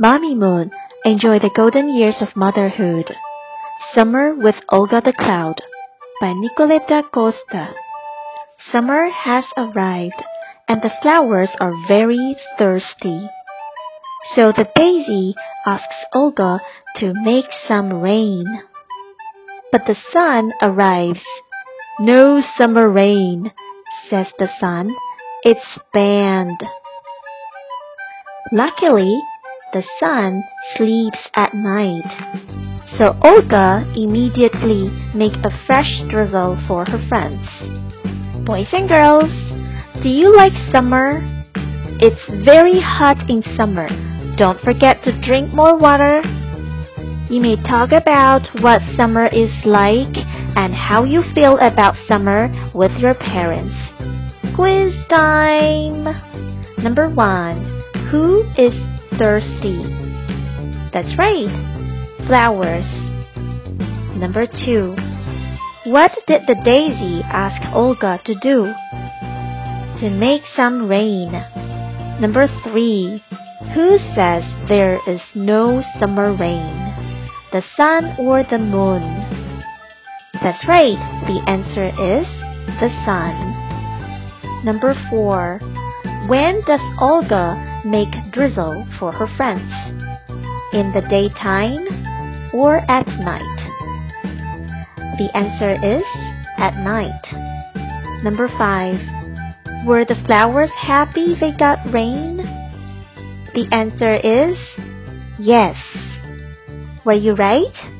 Mamimoon, 0.00 0.70
enjoy 1.04 1.40
the 1.40 1.50
golden 1.54 1.94
years 1.94 2.16
of 2.22 2.34
motherhood. 2.34 3.14
Summer 3.94 4.34
with 4.34 4.54
Olga 4.70 5.02
the 5.04 5.12
Cloud 5.12 5.60
by 6.22 6.28
Nicoletta 6.28 7.02
Costa. 7.12 7.74
Summer 8.72 9.10
has 9.10 9.44
arrived 9.58 10.24
and 10.66 10.80
the 10.80 10.90
flowers 11.02 11.50
are 11.60 11.74
very 11.86 12.34
thirsty. 12.58 13.28
So 14.34 14.52
the 14.56 14.70
daisy 14.74 15.34
asks 15.66 16.06
Olga 16.14 16.60
to 16.96 17.12
make 17.22 17.50
some 17.68 17.92
rain. 18.00 18.46
But 19.70 19.82
the 19.86 19.96
sun 20.14 20.50
arrives. 20.62 21.20
No 21.98 22.40
summer 22.58 22.88
rain, 22.88 23.52
says 24.08 24.28
the 24.38 24.48
sun. 24.58 24.96
It's 25.42 25.78
banned. 25.92 26.62
Luckily, 28.50 29.20
the 29.72 29.84
sun 29.98 30.42
sleeps 30.76 31.18
at 31.34 31.54
night. 31.54 32.02
So 32.98 33.16
Olga 33.22 33.86
immediately 33.96 34.90
make 35.14 35.34
a 35.44 35.66
fresh 35.66 36.02
drizzle 36.10 36.58
for 36.66 36.84
her 36.84 37.00
friends. 37.08 37.46
Boys 38.44 38.68
and 38.72 38.88
girls, 38.88 39.30
do 40.02 40.08
you 40.08 40.34
like 40.34 40.52
summer? 40.72 41.20
It's 42.00 42.44
very 42.44 42.80
hot 42.80 43.30
in 43.30 43.42
summer. 43.56 43.88
Don't 44.36 44.60
forget 44.60 45.02
to 45.04 45.20
drink 45.20 45.54
more 45.54 45.78
water. 45.78 46.22
You 47.30 47.40
may 47.40 47.56
talk 47.56 47.92
about 47.92 48.48
what 48.60 48.82
summer 48.96 49.26
is 49.26 49.50
like 49.64 50.16
and 50.56 50.74
how 50.74 51.04
you 51.04 51.22
feel 51.34 51.58
about 51.58 51.94
summer 52.08 52.50
with 52.74 52.92
your 52.98 53.14
parents. 53.14 53.74
Quiz 54.56 54.92
time! 55.08 56.04
Number 56.82 57.08
one. 57.08 57.82
Who 58.10 58.42
is 58.58 58.74
thirsty? 59.20 59.84
That's 60.96 61.12
right. 61.18 61.52
Flowers. 62.26 62.88
Number 64.16 64.46
two. 64.46 64.96
What 65.84 66.12
did 66.26 66.48
the 66.48 66.56
daisy 66.64 67.20
ask 67.28 67.60
Olga 67.76 68.18
to 68.24 68.34
do? 68.40 68.72
To 70.00 70.08
make 70.08 70.40
some 70.56 70.88
rain. 70.88 71.32
Number 72.18 72.48
three. 72.64 73.22
Who 73.74 73.98
says 74.16 74.42
there 74.68 74.98
is 75.06 75.20
no 75.34 75.82
summer 76.00 76.32
rain? 76.32 76.72
The 77.52 77.62
sun 77.76 78.16
or 78.18 78.42
the 78.42 78.56
moon? 78.56 79.04
That's 80.42 80.66
right. 80.66 80.96
The 81.28 81.44
answer 81.46 81.92
is 81.92 82.26
the 82.80 82.88
sun. 83.04 84.64
Number 84.64 84.94
four. 85.10 85.60
When 86.26 86.62
does 86.64 86.80
Olga 86.98 87.69
make 87.84 88.32
drizzle 88.32 88.86
for 88.98 89.12
her 89.12 89.26
friends? 89.36 89.72
In 90.72 90.92
the 90.92 91.02
daytime 91.08 91.86
or 92.52 92.78
at 92.90 93.06
night? 93.20 93.56
The 95.18 95.30
answer 95.36 95.74
is 95.74 96.04
at 96.58 96.76
night. 96.82 98.22
Number 98.22 98.48
five. 98.58 99.00
Were 99.86 100.04
the 100.04 100.20
flowers 100.26 100.70
happy 100.76 101.36
they 101.40 101.52
got 101.52 101.78
rain? 101.92 102.36
The 103.54 103.66
answer 103.72 104.14
is 104.14 104.56
yes. 105.38 105.76
Were 107.04 107.14
you 107.14 107.34
right? 107.34 107.99